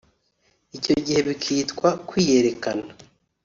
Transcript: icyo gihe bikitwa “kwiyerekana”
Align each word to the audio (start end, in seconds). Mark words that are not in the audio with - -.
icyo 0.77 0.93
gihe 1.05 1.19
bikitwa 1.27 1.89
“kwiyerekana” 2.07 2.87